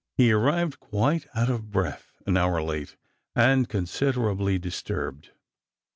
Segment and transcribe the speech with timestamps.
[0.17, 2.95] He arrived quite out of breath, an hour late,
[3.35, 5.29] and considerably disturbed.